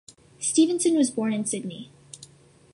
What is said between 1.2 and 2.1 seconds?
in Sydney.